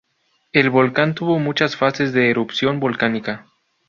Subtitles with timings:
[0.51, 3.45] El volcán tuvo muchas fases de erupción volcánica.